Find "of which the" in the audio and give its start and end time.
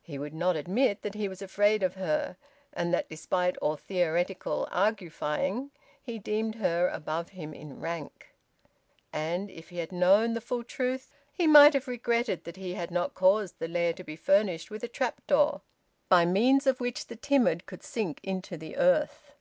16.68-17.16